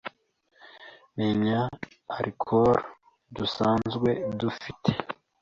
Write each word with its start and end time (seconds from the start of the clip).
menya 1.17 1.59
alchool 2.17 2.77
dusanzwe 3.35 4.09
dufite 4.39 4.91